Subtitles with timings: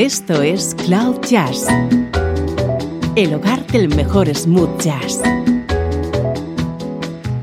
[0.00, 1.66] Esto es Cloud Jazz,
[3.16, 5.20] el hogar del mejor smooth jazz,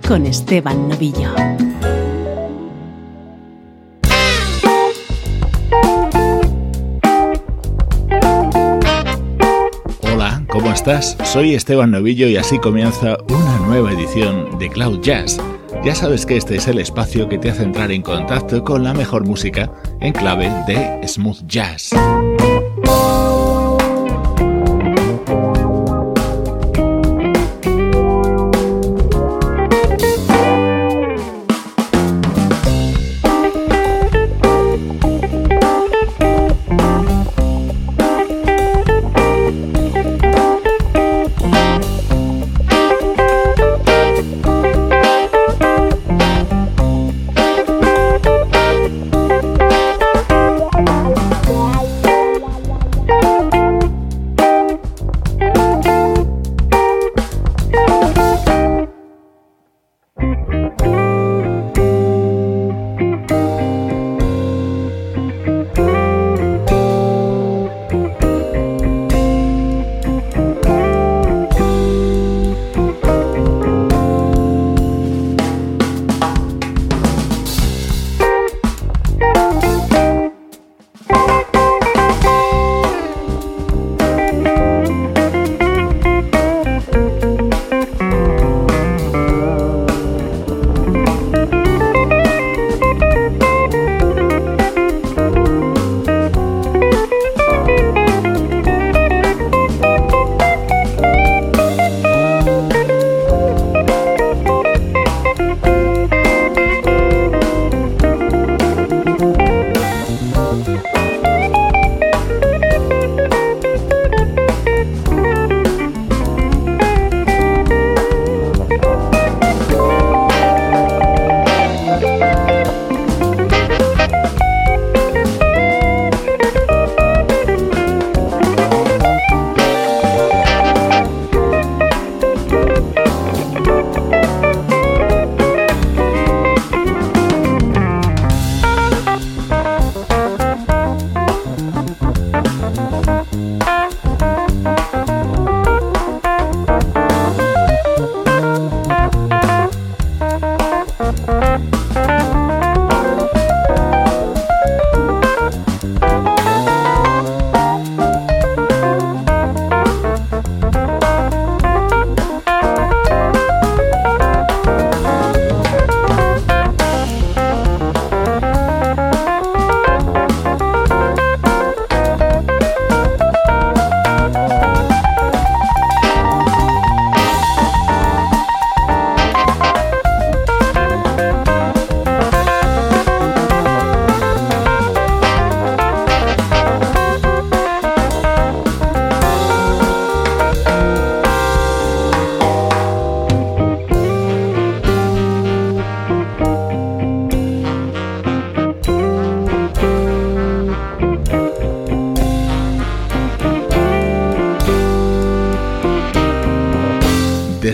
[0.08, 1.29] con Esteban Novillo.
[10.01, 11.15] Hola, ¿cómo estás?
[11.26, 15.39] Soy Esteban Novillo y así comienza una nueva edición de Cloud Jazz.
[15.83, 18.94] Ya sabes que este es el espacio que te hace entrar en contacto con la
[18.94, 21.91] mejor música en clave de smooth jazz.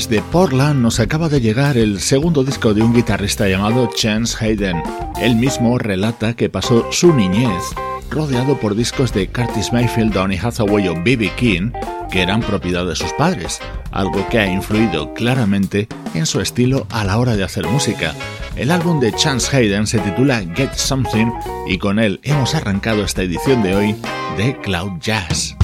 [0.03, 4.84] Desde Portland nos acaba de llegar el segundo disco de un guitarrista llamado Chance Hayden.
[5.22, 7.64] Él mismo relata que pasó su niñez
[8.09, 11.31] rodeado por discos de Curtis Mayfield, Donny Hathaway o B.B.
[11.38, 11.72] King,
[12.12, 13.62] que eran propiedad de sus padres,
[13.92, 18.13] algo que ha influido claramente en su estilo a la hora de hacer música.
[18.58, 21.31] El álbum de Chance Hayden se titula Get Something
[21.66, 23.96] y con él hemos arrancado esta edición de hoy
[24.38, 25.56] de Cloud Jazz.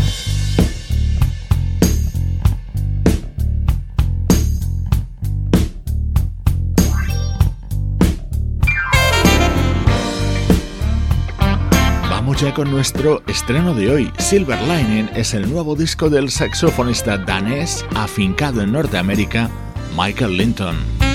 [12.40, 14.14] Ya con nuestro estreno de hoy.
[14.18, 19.50] Silver Lining es el nuevo disco del saxofonista danés afincado en Norteamérica,
[19.98, 21.09] Michael Linton.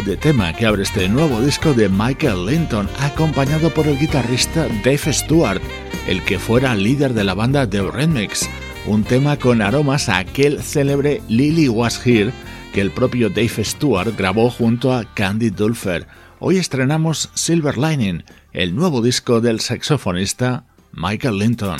[0.00, 5.12] De tema que abre este nuevo disco de Michael Linton, acompañado por el guitarrista Dave
[5.12, 5.60] Stewart,
[6.06, 8.48] el que fuera líder de la banda The Remix,
[8.86, 12.32] un tema con aromas a aquel célebre Lily Was Here
[12.72, 16.06] que el propio Dave Stewart grabó junto a Candy Dulfer.
[16.38, 21.78] Hoy estrenamos Silver Lining, el nuevo disco del saxofonista Michael Linton.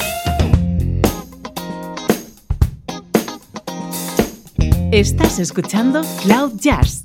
[4.90, 7.04] Estás escuchando Cloud Jazz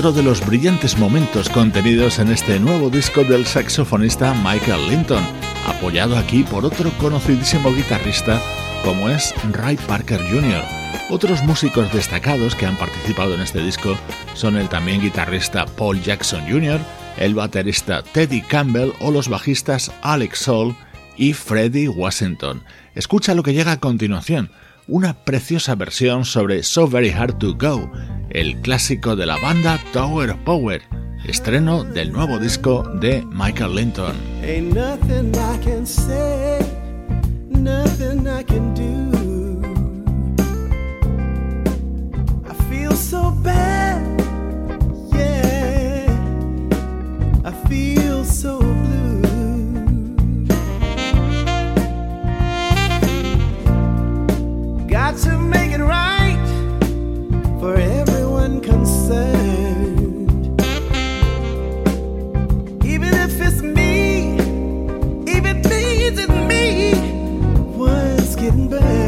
[0.00, 5.22] De los brillantes momentos contenidos en este nuevo disco del saxofonista Michael Linton,
[5.66, 8.40] apoyado aquí por otro conocidísimo guitarrista
[8.82, 10.64] como es Ray Parker Jr.
[11.10, 13.94] Otros músicos destacados que han participado en este disco
[14.32, 16.80] son el también guitarrista Paul Jackson Jr.,
[17.18, 20.74] el baterista Teddy Campbell o los bajistas Alex Soul
[21.18, 22.62] y Freddie Washington.
[22.94, 24.50] Escucha lo que llega a continuación,
[24.88, 27.92] una preciosa versión sobre So Very Hard to Go,
[28.30, 30.82] el clásico de la banda Tower Power,
[31.24, 34.16] estreno del nuevo disco de Michael Linton.
[54.88, 56.10] Got to make it right
[68.70, 68.99] baby.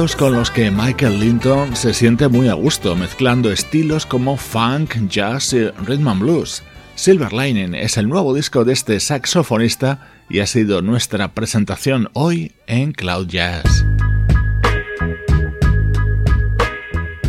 [0.00, 5.52] Con los que Michael Linton se siente muy a gusto, mezclando estilos como funk, jazz
[5.52, 6.62] y rhythm and blues.
[6.94, 12.52] Silver Lining es el nuevo disco de este saxofonista y ha sido nuestra presentación hoy
[12.66, 13.84] en Cloud Jazz.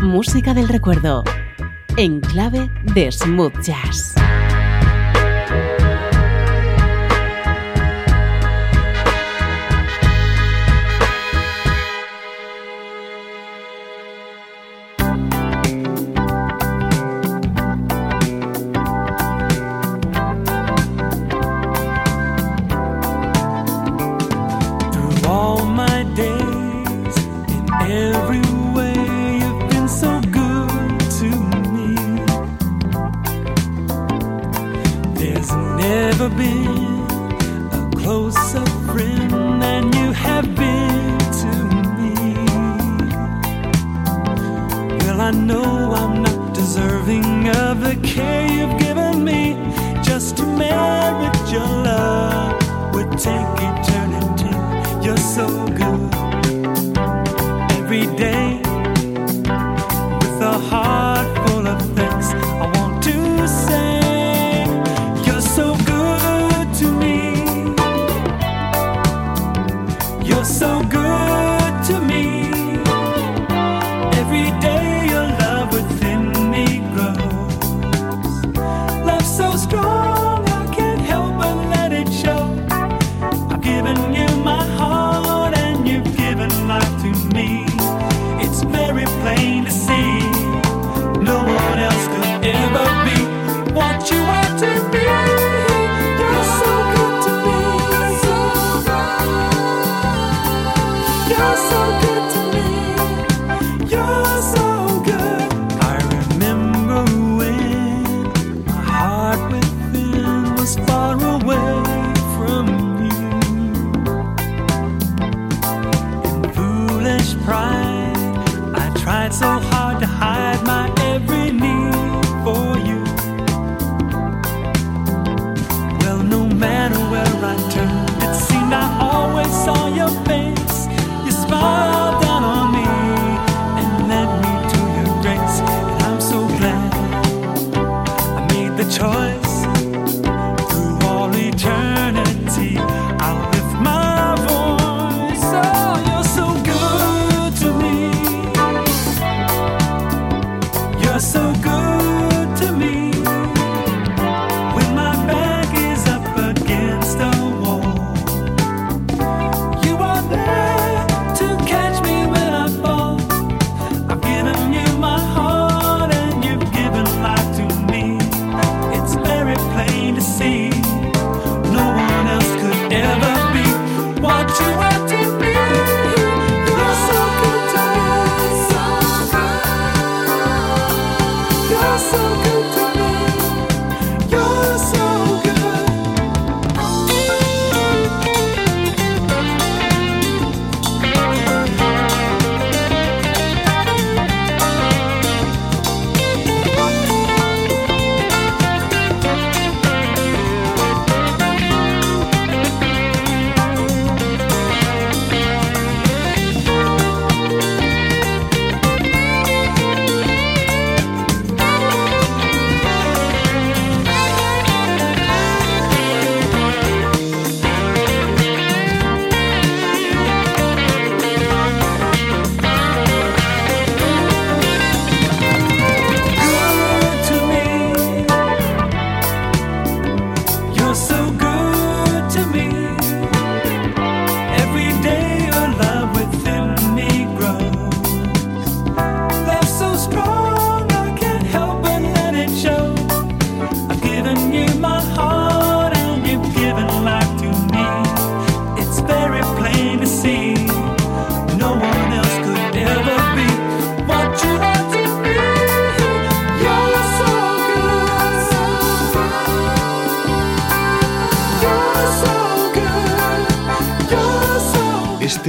[0.02, 1.26] Música del recuerdo,
[1.98, 4.16] en clave de smooth jazz.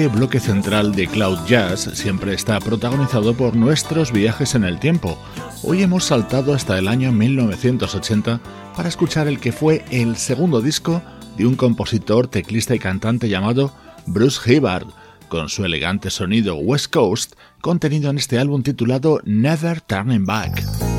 [0.00, 5.18] Bloque central de Cloud Jazz siempre está protagonizado por nuestros viajes en el tiempo.
[5.62, 8.40] Hoy hemos saltado hasta el año 1980
[8.74, 11.02] para escuchar el que fue el segundo disco
[11.36, 13.72] de un compositor, teclista y cantante llamado
[14.06, 14.86] Bruce Hibbard,
[15.28, 20.91] con su elegante sonido West Coast contenido en este álbum titulado Never Turning Back.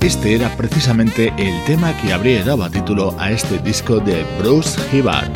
[0.00, 5.28] Este era precisamente el tema que habría dado título a este disco de Bruce Hibbard.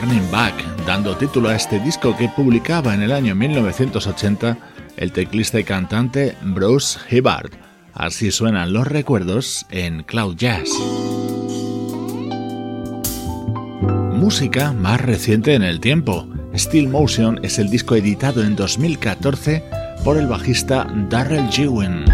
[0.00, 0.54] Turning Back,
[0.86, 4.56] dando título a este disco que publicaba en el año 1980
[4.96, 7.50] el teclista y cantante Bruce Hibbard.
[7.92, 10.70] Así suenan los recuerdos en Cloud Jazz.
[14.14, 16.26] Música más reciente en el tiempo.
[16.56, 19.62] Steel Motion es el disco editado en 2014
[20.02, 22.06] por el bajista Darrell Gewin.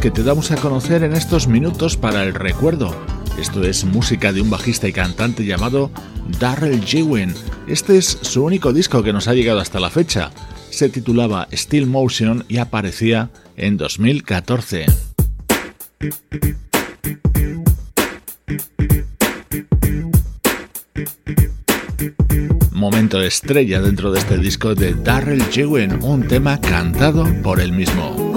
[0.00, 2.96] Que te damos a conocer en estos minutos para el recuerdo.
[3.38, 5.90] Esto es música de un bajista y cantante llamado
[6.38, 7.34] Darrell Jewin.
[7.66, 10.30] Este es su único disco que nos ha llegado hasta la fecha.
[10.70, 14.86] Se titulaba Still Motion y aparecía en 2014.
[22.72, 28.29] Momento estrella dentro de este disco de Darrell Jewin, un tema cantado por él mismo.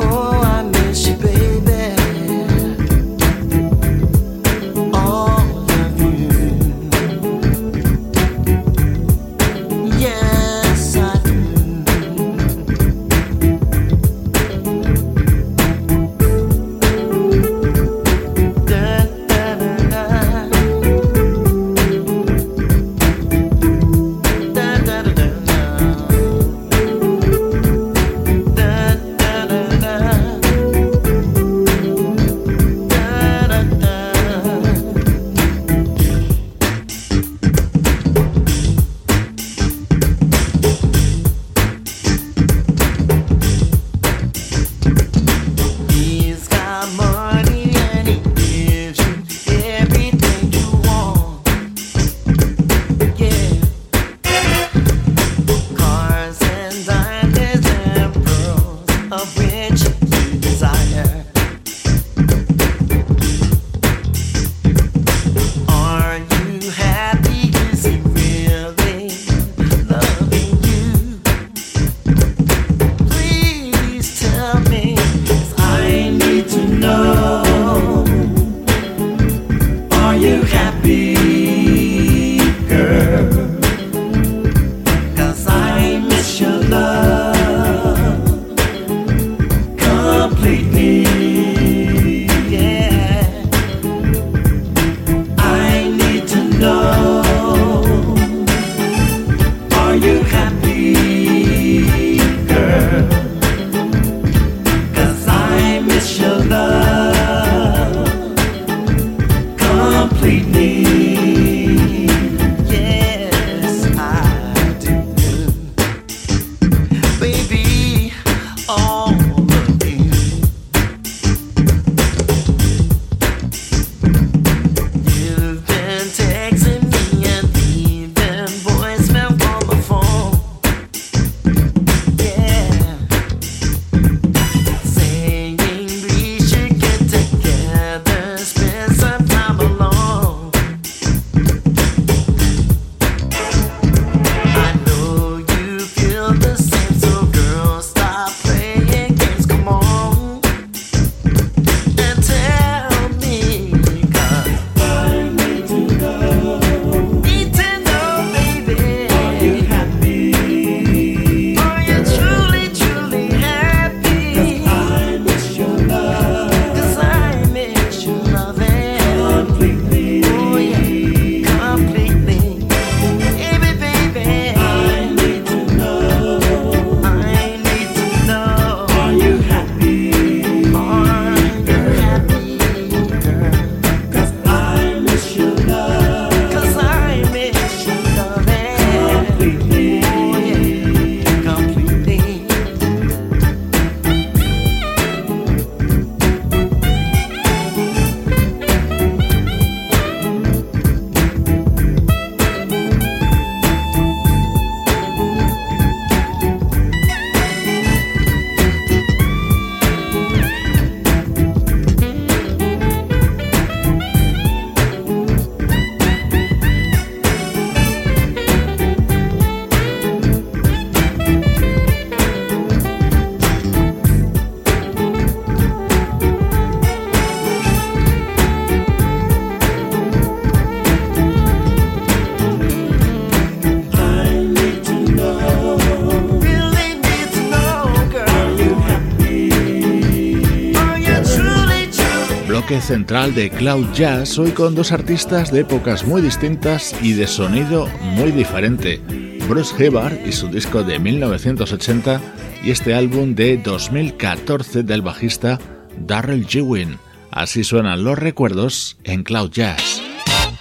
[242.82, 247.88] Central de Cloud Jazz, hoy con dos artistas de épocas muy distintas y de sonido
[248.02, 249.02] muy diferente.
[249.48, 252.22] Bruce Hebbar y su disco de 1980
[252.64, 255.60] y este álbum de 2014 del bajista
[255.98, 256.98] Darrell Jewin.
[257.32, 260.02] Así suenan los recuerdos en Cloud Jazz.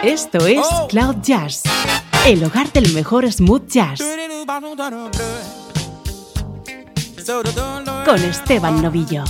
[0.03, 0.89] Esto es oh.
[0.89, 1.63] Cloud Jazz,
[2.27, 4.03] el hogar del mejor smooth jazz.
[8.05, 9.25] Con Esteban Novillo.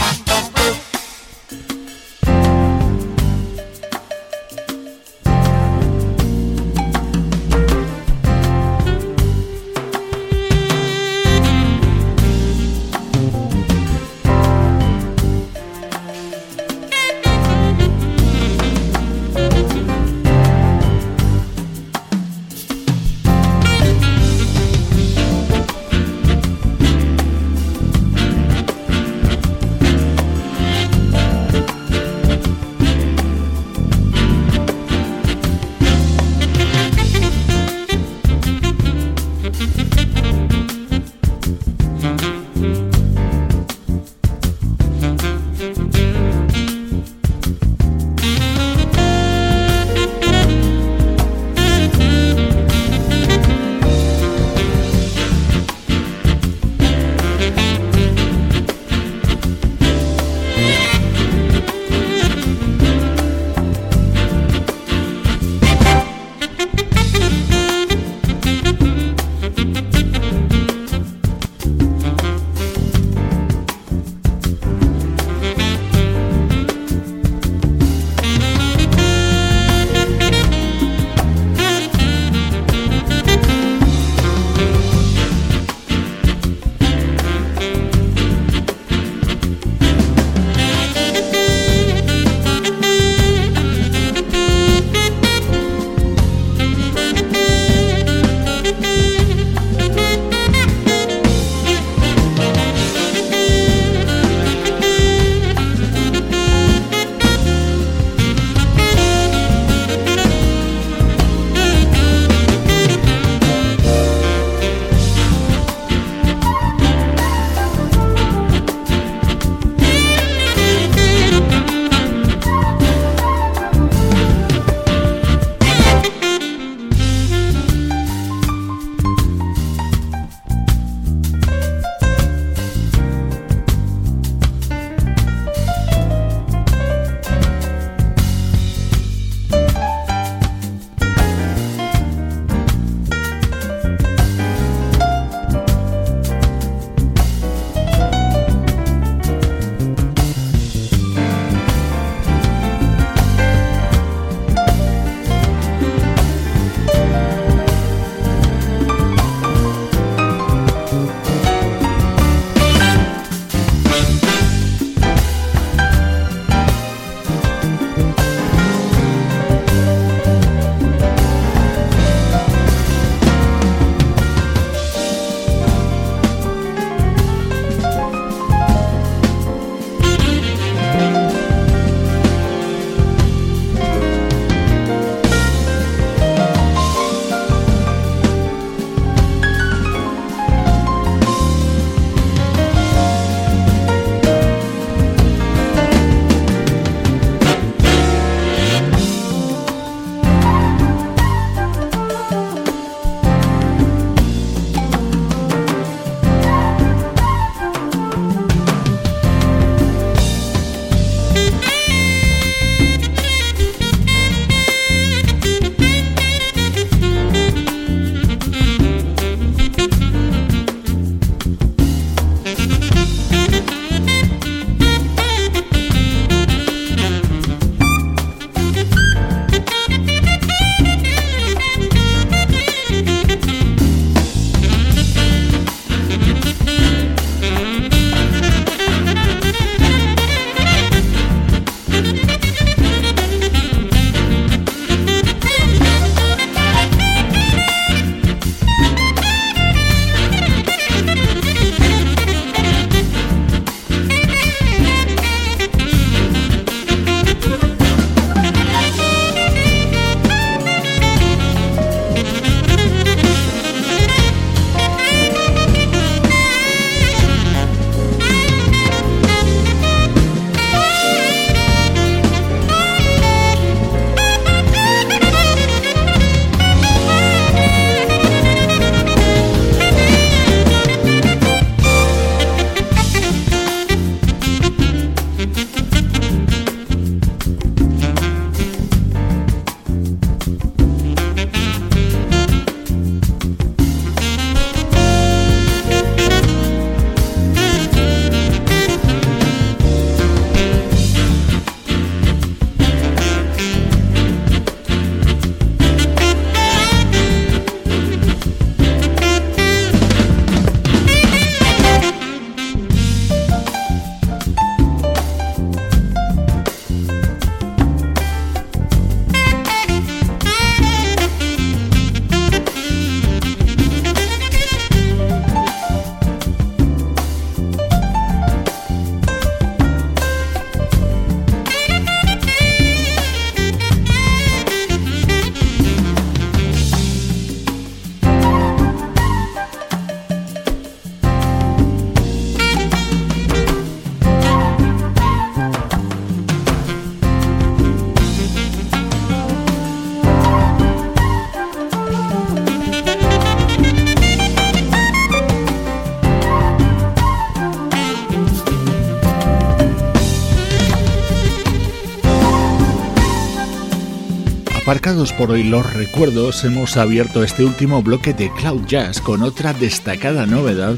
[365.03, 369.72] Aparcados por hoy los recuerdos, hemos abierto este último bloque de Cloud Jazz con otra
[369.72, 370.94] destacada novedad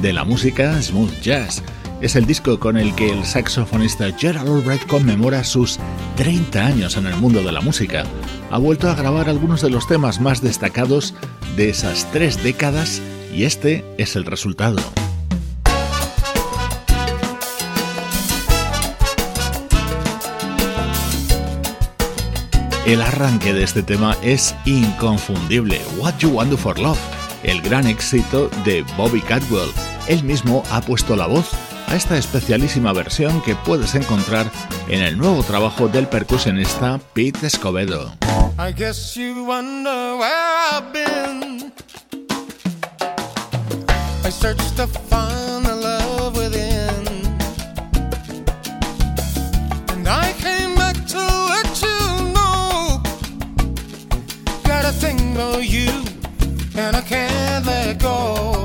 [0.00, 1.64] de la música smooth jazz.
[2.00, 5.80] Es el disco con el que el saxofonista Gerald Albright conmemora sus
[6.14, 8.04] 30 años en el mundo de la música.
[8.52, 11.14] Ha vuelto a grabar algunos de los temas más destacados
[11.56, 13.02] de esas tres décadas
[13.34, 14.78] y este es el resultado.
[22.88, 25.78] El arranque de este tema es inconfundible.
[25.98, 26.98] What You Want for Love,
[27.42, 29.68] el gran éxito de Bobby Cadwell.
[30.06, 31.50] Él mismo ha puesto la voz
[31.88, 34.50] a esta especialísima versión que puedes encontrar
[34.88, 38.14] en el nuevo trabajo del percusionista Pete Escobedo.
[38.58, 39.60] I guess you where
[40.72, 41.70] I've been.
[55.38, 55.88] For you,
[56.74, 58.57] and I can't let go.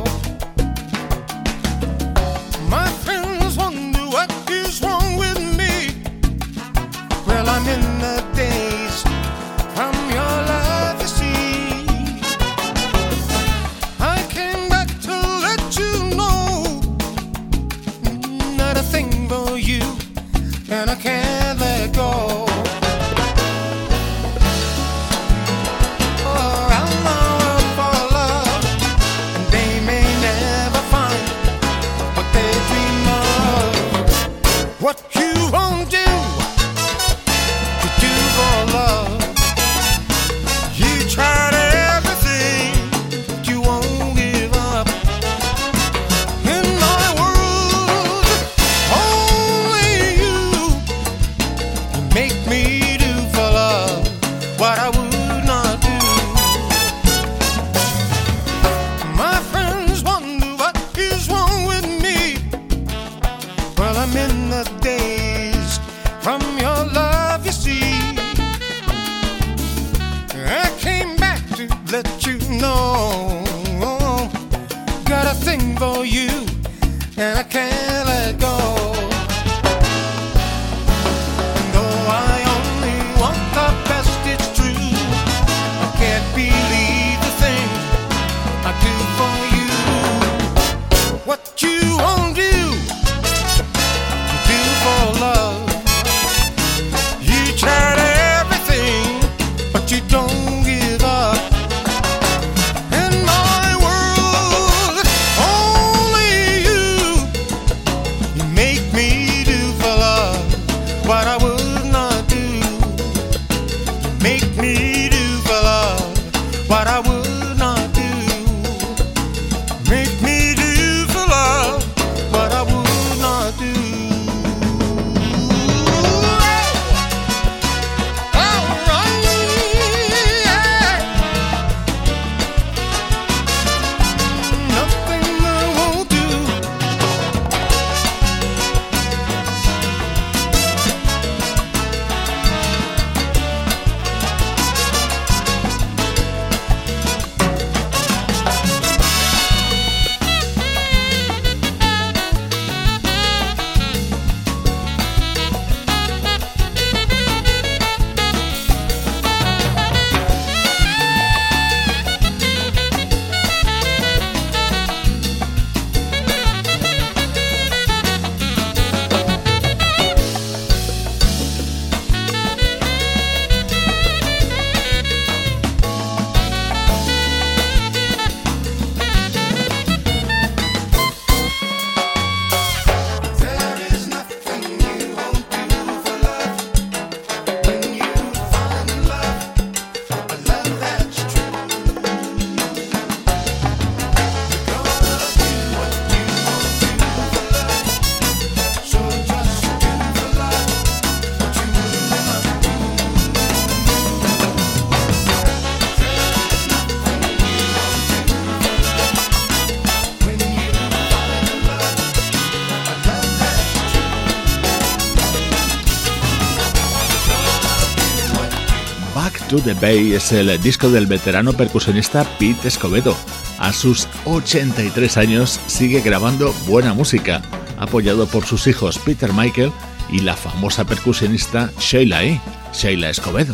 [219.61, 223.15] The Bay es el disco del veterano percusionista Pete Escobedo.
[223.59, 227.41] A sus 83 años sigue grabando buena música,
[227.77, 229.71] apoyado por sus hijos Peter Michael
[230.09, 232.39] y la famosa percusionista Sheila E.
[232.73, 233.53] Sheila Escobedo.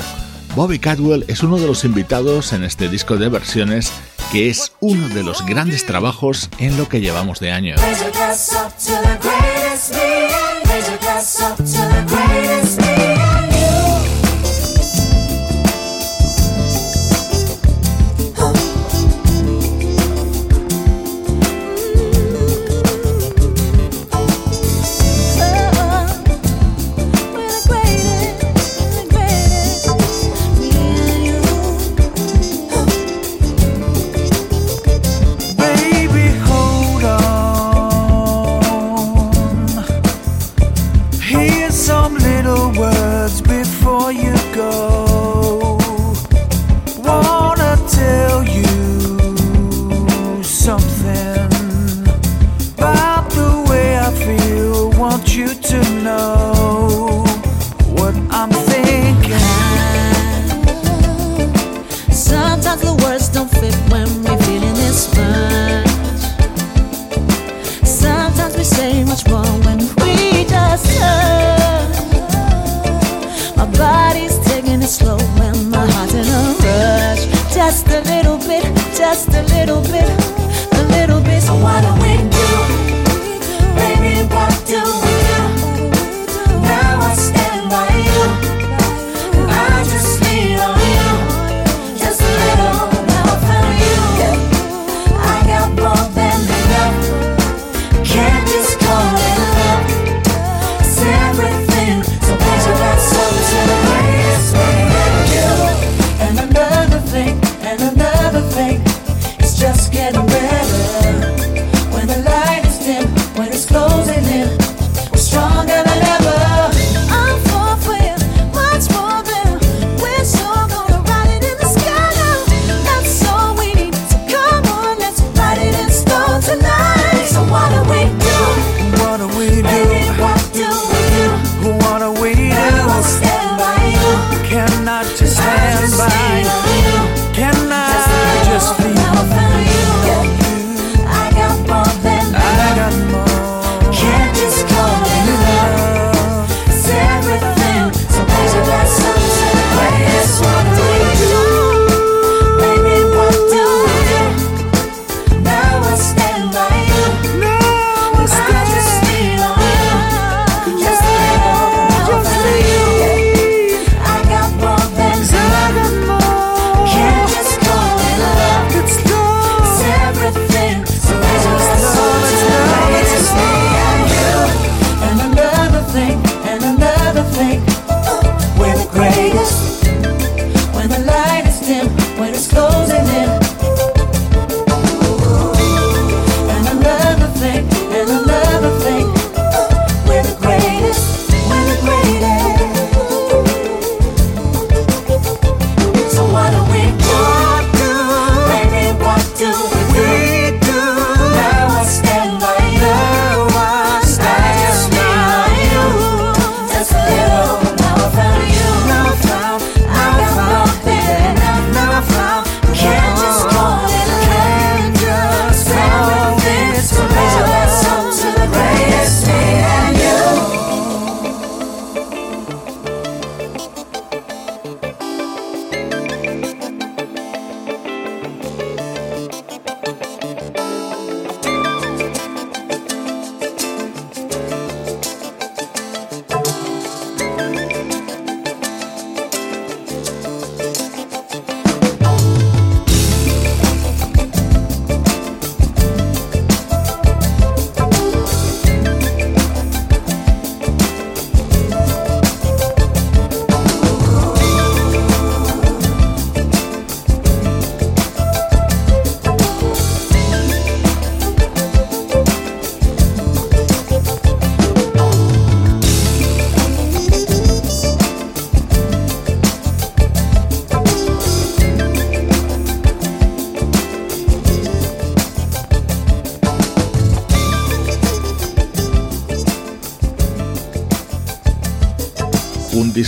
[0.55, 3.91] Bobby Cadwell es uno de los invitados en este disco de versiones
[4.31, 7.75] que es uno de los grandes trabajos en lo que llevamos de año.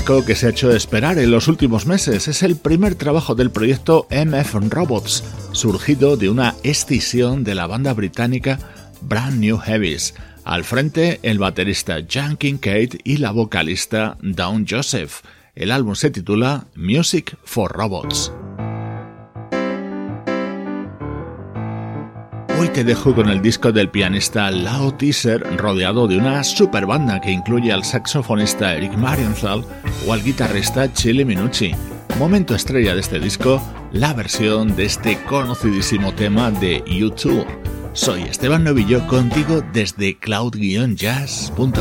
[0.02, 2.28] Disco que se ha hecho esperar en los últimos meses.
[2.28, 7.94] Es el primer trabajo del proyecto MF Robots, surgido de una escisión de la banda
[7.94, 8.58] británica
[9.02, 10.16] Brand New Heavies.
[10.44, 15.22] Al frente, el baterista Jan Kincaid y la vocalista Dawn Joseph.
[15.54, 18.32] El álbum se titula Music for Robots.
[22.62, 27.20] Hoy te dejo con el disco del pianista Lao Teaser rodeado de una super banda
[27.20, 29.66] que incluye al saxofonista Eric Marienthal
[30.06, 31.72] o al guitarrista Chile Minucci.
[32.20, 33.60] Momento estrella de este disco,
[33.92, 37.48] la versión de este conocidísimo tema de YouTube.
[37.94, 41.72] Soy Esteban Novillo contigo desde cloud-jazz.com.